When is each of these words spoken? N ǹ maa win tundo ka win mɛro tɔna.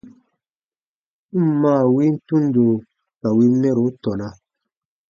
N 1.33 1.43
ǹ 1.49 1.59
maa 1.61 1.83
win 1.93 2.13
tundo 2.27 2.63
ka 3.19 3.27
win 3.37 3.53
mɛro 3.61 3.85
tɔna. 4.03 4.27